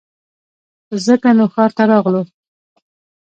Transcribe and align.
ځکه 1.05 1.29
نو 1.37 1.45
ښار 1.53 1.71
ته 1.77 1.83
راغلو 1.91 2.21